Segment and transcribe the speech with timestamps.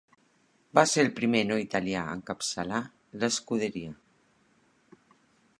[0.77, 2.81] Va ser el primer no italià a encapçalar
[3.27, 3.95] l'Scuderia.